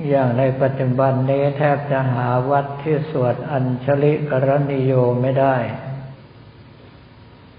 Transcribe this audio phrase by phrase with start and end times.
[0.08, 5.56] อย่างในปัจจุบันนี้แทบจะหาวัดที่สวดอัญชลิกรณิโยไม่ได้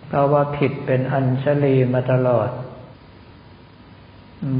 [0.08, 2.50] เพราะว่าผิดเป็นอัญชลีมาตลอด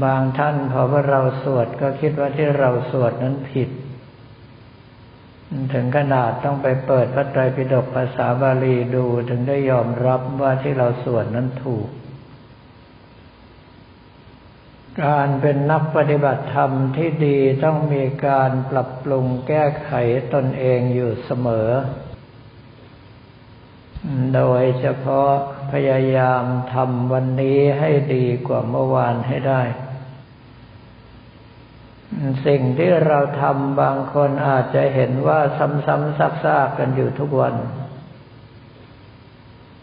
[0.02, 3.68] บางท่านพอว่าเราสวดก็คิดว่าที่เราสวดนั้นผิด
[5.72, 11.88] ถึงขนาดต้องไปเปิดพระไตรปิฎกภาษาบาลีดูถึงได้ยอมรับว่าที่เราสวดนั้นถูก
[15.04, 19.92] การเป็นนักปฏิบัติธรรมที่ดีต้องมีการปรับปรุงแก้ไข
[20.34, 21.68] ตนเองอยู่เสมอ
[24.34, 25.32] โดยเฉพาะ
[25.72, 26.44] พยายาม
[26.74, 29.62] ทำวันนี้ให้ดีกว่าเมื่อวานให้ได้
[32.46, 36.28] สิ่งที่เราทำบางคนอาจจะเห็นว่าซ้ำๆซั
[36.64, 37.54] กๆกันอยู่ทุกวัน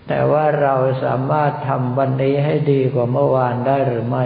[0.07, 4.25] แต่ว่าเราสามารถทำวันนี้ให้ดีกว่าเมื่อวานได้หรือไม่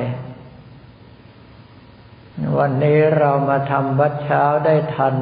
[2.58, 5.16] วันนี้เรามาทำวัดเช้าได้ทัน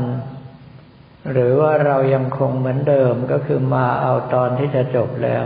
[1.32, 5.44] หรือว่าเรายังคงเหมือนเดิมก็คือมาเอาตอนที่จะจบแล้ว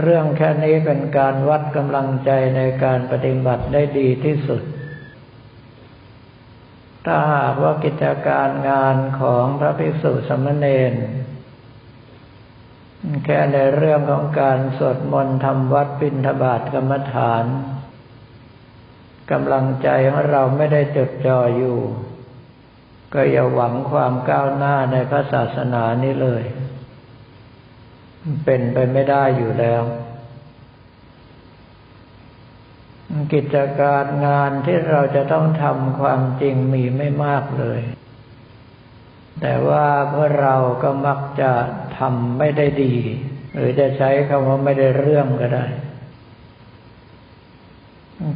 [0.00, 4.62] เรื่องแค่นี้เป็นการวัดกำลังใจในการปฏิบัติได้ดีที่สุด
[7.04, 10.94] ถ้าหากว่ากิจการงานของพระภิกษุสมณเณร
[13.24, 17.44] แค่ในเรื่องของการสวดมนต์ทำวัดปิณฑบาตกรรมฐาน
[19.30, 21.78] กำลังใจของเราไม่ได้จดจ่ออยู่
[23.14, 26.42] ก็อย่าหวังความก้าวหน้าในพระศาสนานี้เลย
[28.44, 29.82] เป็นไปไม่ได้อยู่แล้ว
[33.32, 37.80] กิจการงานที่เราจะต้องทำความจริงมีไม่มากเลย
[39.40, 41.52] แต่ว่าเมื่อเราก็มักจะ
[41.98, 42.94] ทำไม่ได้ดี
[43.54, 45.66] หรือจะใช้คำว่าไม่ได้เรื่องก็ได้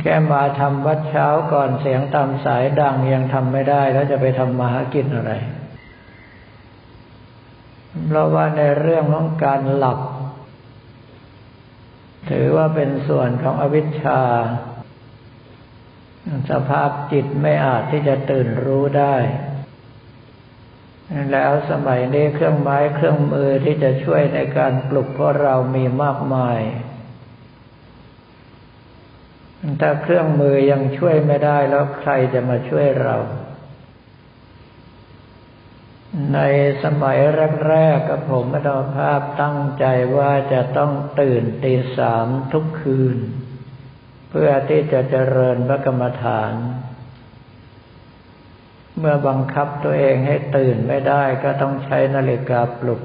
[0.00, 5.32] แค่มาทำวัดเช้าก่อนเสียงตามสายดังยังทำไม่ได้ แล้วจะไปทำมาหากินอะไร
[8.12, 9.99] เพราะว่าในเรื่องของการหลับ
[12.31, 14.21] ถือว่าเป็นส่วนของอวิชชา
[16.50, 19.17] สภาพจิตไม่อาจที่จะตื่นรู้ได้
[21.33, 26.61] แล้วสมัยนี้เครื่องไม้เครื่องมือที่จะช่วยในการปลุกพวกเรามีมากมาย
[29.81, 33.17] ถ้าเครื่องมือยังช่วยไม่ได้แล้วใครจะมาช่วยเรา
[36.34, 36.39] ใน
[36.84, 37.19] สมัย
[37.69, 39.84] แรกๆกับผมมดภาพตั้งใจ
[40.17, 43.19] ว่าจะต้องตื่นตีสามทุกคืน
[44.31, 46.53] เพื่อที่จะเจริญพระกรรมฐาน
[48.99, 53.03] เมื่อบังคับตัวเองให้ตื่นไม่ได้ก็ต้องใช้นาฬิกาปลุก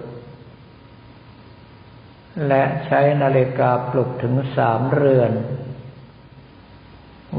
[2.48, 5.32] และใช้นาฬิกาปลุกถึงสามเรือน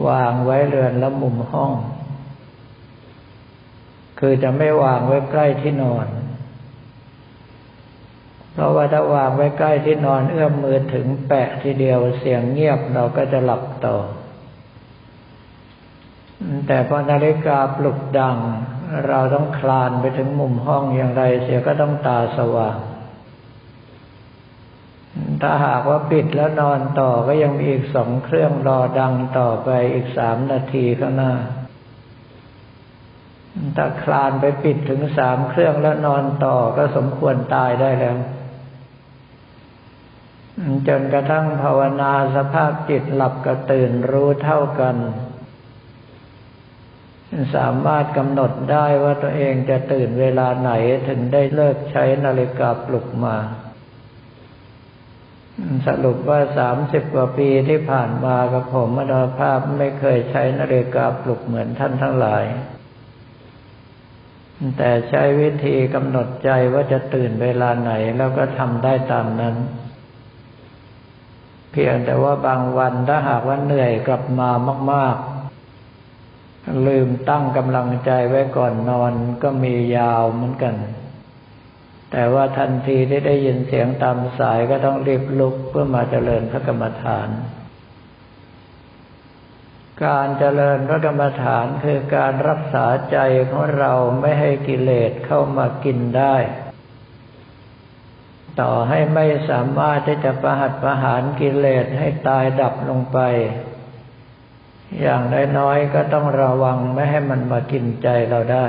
[0.06, 1.72] วางไว้เรือนละมุมห้อง
[4.18, 6.06] คือจะไม่วางไว้ใกล้ที่นอน
[8.52, 13.96] เพราะว่าถ้าวางไว้ใกล้ที่นอนเอื้อมมือถึงแปะทีเดียวเสียงเงียบเราก็จะหลับต่อ
[16.66, 18.36] แต่พอนาฬิกาปลุกดัง
[19.08, 22.78] เราต้องคลานไปถึงมุมห้องอย่างไร เสียก็ต้องตาสว่าง
[25.40, 31.32] ถ้าหากว่าปิดแล้วนอนต่อก็ยังมีอีกสองเครื่องรอดังต่อไปอีกสามนาทีข้างหน้า
[33.76, 38.16] ถ้าคลานไปปิดถึงสามเครื่องแล้วนอนต่อก็สมควรตายได้แล้ว
[40.88, 44.96] จนกระทั่งภาวนาสภาพจิตหลับกับตื่นรู้เท่ากัน
[47.56, 50.70] สามารถกำหนดได้ว่าตัวเองจะตื่นเวลาไหน
[51.08, 53.36] ถึงได้เลิกใช้นาฬิกาปลุกมา
[55.86, 62.44] สรุปว่าสามสิบกว่าปีที่ผ่านมากับผมมโนภาพไม่เคยใช้นาฬิกาปลุกเหมือนท่านทั้งหลาย
[64.76, 69.56] แต่ใช้วิธีกำหนดใจว่าจะตื่นเวลาไหนแล้วก็ทำได้ตามนั้น
[71.72, 74.50] เพียงแต่ว่าบางวันถ้าหากว่าเหนื่อยกลับมา
[74.92, 75.16] มาก
[76.00, 79.12] ๆ ลืมตั้งกำลังใจไว้ก่อนนอน
[79.42, 80.74] ก็มียาวเหมือนกัน
[82.12, 87.28] แต่ว่าทันทีที่ได้ยินเสียงตามสายก็ต้องรีบลุกเพื่อมาเจริญพระกรรมฐาน
[90.04, 93.18] การเจริญพระกรรมฐานคือการรักษาใจ
[93.50, 96.36] ของเราไม่ให้กิเลสเข้ามากินได้
[98.60, 103.18] ต่อให้ไม่สามารถที่จะประหัตประหารกิเลสให้ตายดับลงไป
[105.00, 105.22] อย่าง
[105.58, 108.66] น้อยๆก็ต้องระวังไม่ให้มันมากินใจเราได้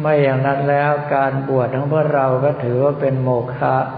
[0.00, 3.76] ไม่อย่างนั้นแล้วการบวชของพวกเราก็ถือว่าเป็นโมฆะ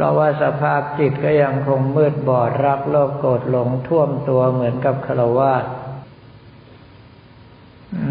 [0.00, 5.64] ราะว่าสภาพจิตก็ยังคงมืดบอดรักโลภโกรธหลงท่วมตัวเหมือนกับคารวาส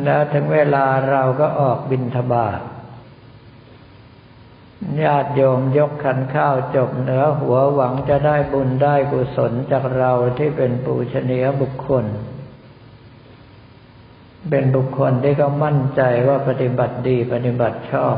[0.03, 2.59] แล้วถึงเวลาเราก็ออกบินทบาท
[5.03, 12.06] ญาติโยมยกขันข้าวจบเหนือหัวหวังจะได้บุญได้กุศลจากเราที่เป็นปูชนียบุคคล
[14.50, 18.18] เป็นบุคคลที่เขามั่นใจว่าปฏิบัติดีปฏิบัติชอบ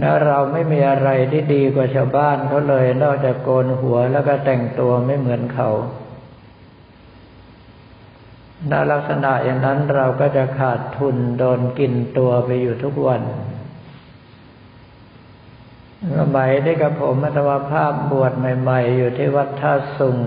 [0.00, 5.70] แล้วเราไม่มีอะไรที่ดีกว่าชาวบ้านเขาเลย นอกจากโกนหัวแล้วก็แต่งตัวไม่เหมือนเขา
[8.68, 13.22] ในลักษณะอย่างนั้นเราก็จะขาดทุนโดนกินตัวไปอยู่ทุกวัน
[16.18, 20.18] สมัยที่กับผมอัตวภาพบวชใหม่ ๆ อยู่ที่วัดท่าสุง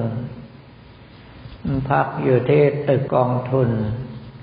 [1.89, 3.69] พักอยู่ที่ตึกกองทุน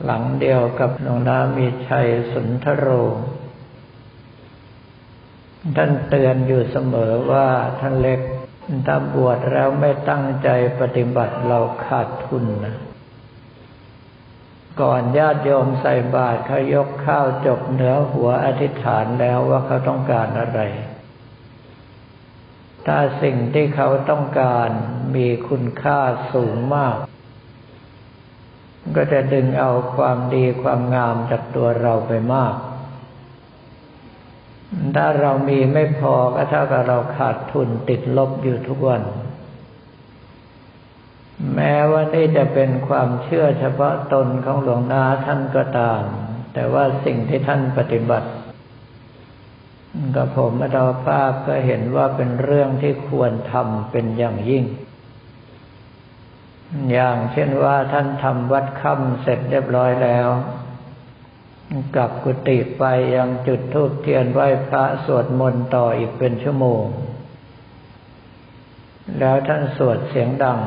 [0.05, 2.89] หลังเดียวกับหลวงนามีชัยสุนทโร
[5.77, 7.49] ท่านเตือนอยู่เสมอว่า
[7.81, 8.21] ท่านเล็ก
[8.87, 10.49] ถ้าบวชแล้วไม่ตั้งใจ
[10.81, 12.77] ปฏิบัติเราขาดทุนนะ
[14.81, 20.61] ก่อนญาติโยมใส่บาตรเขายกข้าวจบเหนือหัวอธิษฐานแล้วว่าเขาต้องการอะไร
[22.87, 24.71] ถ้าสิ่งที่เขาต้องการ
[25.15, 25.99] มีคุณค่า
[26.33, 26.97] สูงมาก
[28.97, 32.55] ก็จะดึงเอาความดีความงามจากตัวเราไปมาก
[34.97, 39.03] ถ้าเรามีไม่พอก็เท่ากับเราขาดทุนติดลบอยู่ทุกวัน
[41.55, 46.03] แม้ว่านี่จะเป็นความเชื่อเฉพาะตนของหลวงนาท่านก็ตาม
[46.55, 48.29] แต่ว่าสิ่งที่ท่านปฏิบัติ
[50.17, 54.65] กับผมอาตาภาพก็เห็นว่าเป็นเรื่องที่ควรทำเป็นอย่างยิ่ง
[56.93, 60.29] อย่างเช่นว่าท่านทำวัดค่ำเสร็จเรียบร้อยแล้ว
[61.95, 62.85] กลับกุฏิไป
[63.15, 66.85] ยังจุดทูบเทียนไหว้พระสวดมนต์ต่ออีกเป็นชั่วโมง
[69.19, 70.61] แล้วท่านสวดเสียงดัง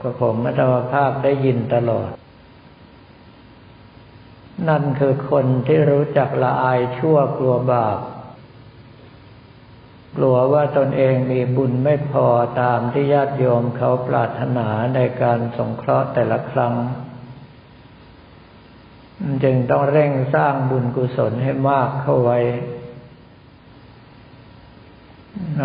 [0.00, 2.10] กับผมอาตมภาพได้ยินตลอด
[4.68, 7.98] นั่นคือคนที่รู้จักละอายชั่วกลัวบาป
[10.16, 12.26] กลัวว่าตนเองมีบุญไม่พอ
[12.60, 16.74] ตามที่ญาติโยมเขาปรารถนาในการสงเคราะห์แต่ละครั้ง
[19.42, 22.38] จึงต้องเร่งสร้างบุญกุศลให้มากเข้าไว้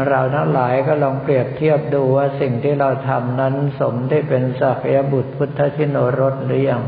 [0.09, 6.83] เราทั้งหลายก็ลองเปรียบเทียบดูว่าสิ่งที่เราทำนั้นสมได้เป็นสักยบุตรพุทธชินรสหรือยัง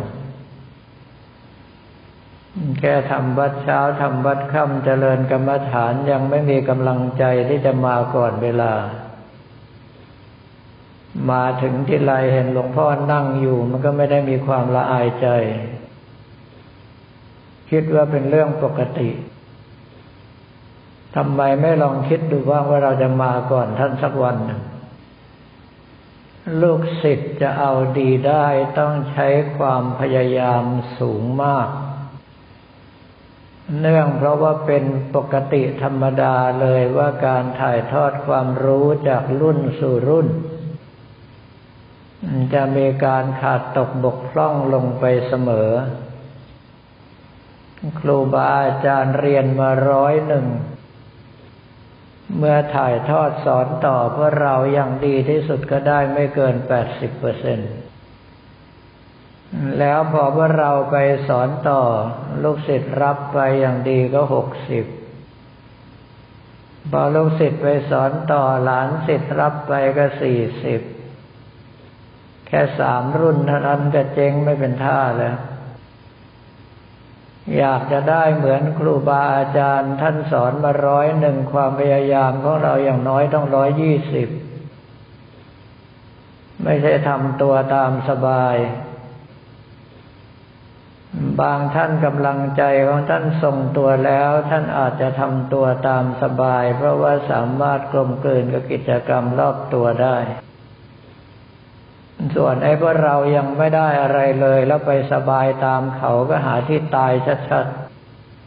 [2.79, 8.73] แค่ทำวัดเช้าทำวัดค่ำเจริญกรรมฐานยังไม่มีกำลังใจที่จะมาก่อนเวลา
[11.31, 15.27] มาถึงที่ไรเห็นหลวงพ่อนั่งอยู่ มันก็ไม่ได้มีความละอายใจ
[17.71, 19.09] คิดว่าเป็นเรื่องปกติ
[21.15, 24.61] ทำไมไม่ลองคิดดูบ้างว่าเราจะมาก่อนท่านสักวันหนึ่ง
[26.61, 28.45] ลูกศิษย์จะเอาดีได้
[28.79, 30.63] ต้องใช้ความพยายาม
[30.99, 31.69] สูงมาก
[33.79, 34.83] เนื่องเพราะว่าเป็น
[35.15, 40.27] ปกติธรรมดาเลยว่าการถ่ายทอดความรู้จากรุ่นสู่รุ่น
[42.53, 45.71] จะมีการขาดตกบกพร่องลงไปเสมอ
[47.99, 50.45] ครูบาอาจารย์เรียนมาร้อยหนึ่ง
[52.37, 57.71] เมื่อถ่ายทอดสอนต่อพวกเราอย่างดีที่สุดก็ได้ไม่เกินแปดสิบเปอร์เซ็นต์
[59.79, 60.95] แล้วพอว่าเราไป
[61.27, 61.81] สอนต่อ
[62.43, 64.85] ลูกศิษย์รับไปอย่างดีก็หกสิบ
[66.91, 70.81] พอลูกศิษย์ไปสอนต่อหลานศิษย์รับไปก็สี่สิบ
[72.47, 75.37] แค่สามรุ่นเท่านั้นก็เจ๊งไม่เป็นท่าแล้ว
[77.57, 84.29] อยากจะได้เหมือนครูบาอาจารย์ท่านสอนมาร้อยหนึ่งความพยายามของเราอย่างน้อยต้องร้อยยี่สิบ
[86.63, 88.55] ไม่ใช่ทำตัวตามสบาย
[91.41, 100.17] บางท่านกำลังใจของท่านทรงตัวแล้ว ท่านอาจจะทำตัวตามสบาย เพราะว่าสามารถกลมกลืนกับกิจกรรมรอบตัวได้
[102.35, 107.11] ส่วนไอ้พวกเรายังไม่ได้อะไรเลย แล้วไปสบายตามเขาก็หาที่ตาย
[107.49, 107.65] ชัด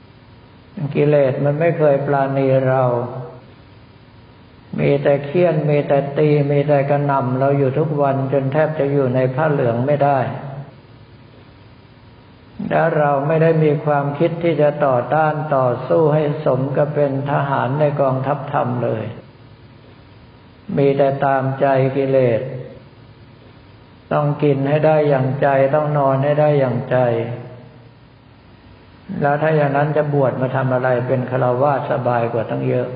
[0.06, 2.82] ๆ กิเลสมันไม่เคยปลาณีเรา
[4.80, 10.18] มีแต่เคี่ยน มีแต่ตี มีแต่กระหน่ำเราอยู่ทุกวันจนแทบจะอยู่ในผ้าเหลืองไม่ได้
[12.70, 19.04] แล้วเราไม่ได้มีความคิดที่จะต่อต้านต่อสู้ให้สมกับเป็นทหารในกองทัพธรรมเลย
[20.76, 21.66] มีแต่ตามใจ
[21.96, 22.40] กิเลส
[24.14, 26.96] ต้องกินให้ได้อย่างใจ ต้องนอนให้ได้อย่างใจ
[29.20, 32.88] แล้วถ้าอย่างนั้นจะบวชมาทำอะไรเป็นคารวะสบายกว่าตั้งเยอะ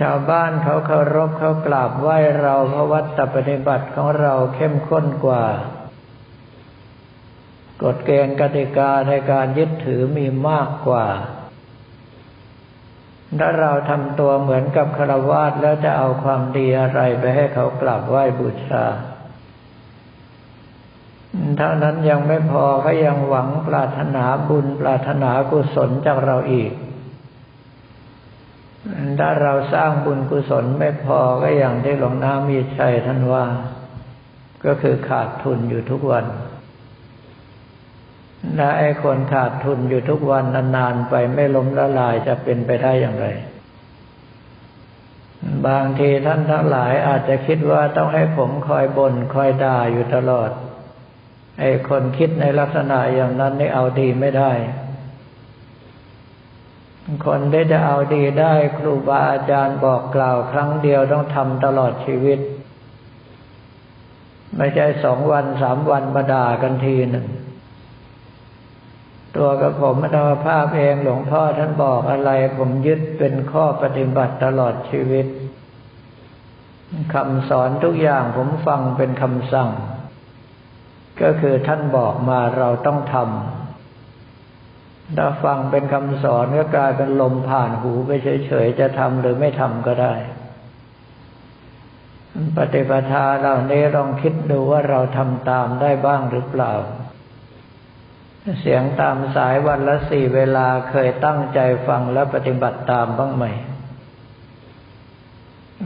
[0.00, 5.44] ชาวบ้านเขาเคารพเขากราบไหว้เราเพราะวัตปฏิบัติของเราเข้มข้นกว่า
[7.82, 11.06] กฎเกณฑ์กติกาในการยึดถือมีมากกว่า
[13.38, 18.84] ถ้าเราทำตัวเหมือนกับคารวาสแล้วจะเอาความดีอะไรไปให้เขากลับไหว้บูชา
[21.56, 26.72] เท่านั้นยังไม่พอเขายังหวังปรารถนาบุญปรารถนากุศลจากเราอีก
[29.18, 33.44] ถ้าเราสร้างบุญกุศลไม่พอก็อย่างที่หลวงน้ามีชัยท่านว่า
[34.64, 36.24] ก็คือขาดทุนอยู่ทุกวัน
[38.54, 40.44] และไอ้คนขาดทุนอยู่ทุกวัน
[40.76, 43.26] นานๆไปไม่ล้มละลายจะเป็นไปได้อย่างไร
[45.66, 50.50] บางทีท่านทั้งหลายอาจจะคิดว่าต้องให้ผมคอยบน่นคอยด่าอยู่ตลอด
[51.60, 54.52] ไอ้คนคิดในลักษณะอย่างนั้นนี่เอาดีไม่ได้
[57.26, 62.38] คนที่จะเอาดีได้ครูบาอาจารย์บอกกล่าวครั้งเดียวต้องทำตลอดชีวิต
[64.56, 67.26] ไม่ใช่สองวันสามวันมาด่ากันทีหนึ่ง
[69.36, 75.26] ตัวกับผมอัตมภาพเองหลวงพ่อท่านบอกอะไร ผมยึดเป็นข้อปฏิบัติตลอดชีวิต
[77.14, 79.70] คำสอนทุกอย่างผมฟังเป็นคำสั่ง
[81.22, 88.10] ก็คือท่านบอกมาเราต้องทำถ้าฟังเป็นคำสอนก็กลายเป็นลมผ่านหูไป
[88.46, 90.14] เฉยๆจะทำหรือไม่ทำก็ได้
[92.56, 96.72] ปฏิปทาเหล่านี้ลองคิดดูว่าเราทำตามได้บ้างหรือเปล่า
[98.60, 103.44] เสียงตามสายวันละสี่เวลาเคยตั้งใจฟังและปฏิบัติตามบ้างไหม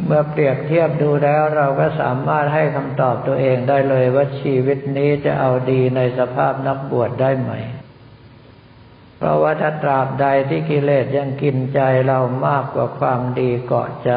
[0.04, 7.52] เมื่อเปรียบเทียบดูแล้วเราก็สามารถให้คำตอบตัวเองได้เลยว่าชีวิตนี้จะเอาดีในสภาพนักบวชได้ไหม
[9.16, 14.12] เพราะว่าถ้าตราบใดที่กิเลสยังกินใจเรามากกว่าความดีเกาะใจ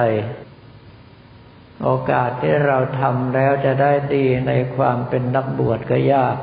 [1.83, 6.38] โอกาสที่เราทำแล้วจะได้ดีในความเป็นนักบวชก็ยาก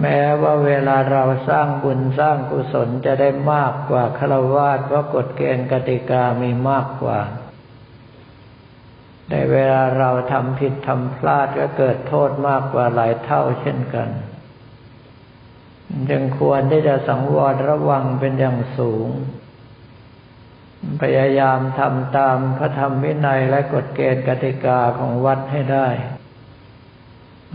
[0.00, 7.20] แม้ว่าเวลาเราสร้างบุญสร้างกุศลจะได้มากกว่าฆราวาสเพราะกฎเกณฑ์กติกามีมากกว่า
[9.28, 14.08] แต่เวลาเราทำผิดทำพลาดก็เกิดโทษมากกว่าหลายเท่าเช่นกัน
[16.10, 19.08] จึงควรที่จะสังวรระวังเป็นอย่างสูง
[21.02, 25.88] พยายามทำตามพระธรรมวินัยและกฎเกณฑ์กติกาของวัดให้ได้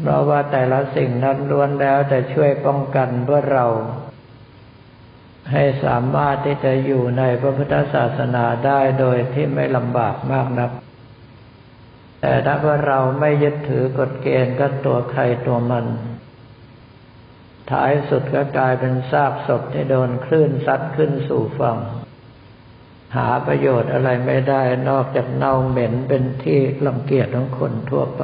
[0.02, 3.66] เพราะว่าแต่ละสิ่งนั้นล้วนแล้วจะช่วยป้องกันเพื่อเรา
[5.52, 10.72] ให้สามารถที่จะอยู่ในพระพุทธศาสนาได้โดยที่ไม่ลำบากมากนัก
[12.22, 15.86] แต่ถ้าว่าเราไม่ยึดถือกฎเกณฑ์ก็ตัวใครตัวมัน
[17.72, 21.78] ท้ายสุดก็กลายเป็นซากศพที่โดนคลื่นซัดขึ้นสู่ฝั่ง
[23.16, 28.24] หาประโยชน์อะไรไม่ได้นอกจากเน่าเหม็นเป็นที่ลังเกียจของคนทั่วไป